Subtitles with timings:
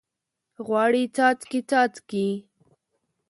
[0.65, 2.27] غواړي څاڅکي، څاڅکي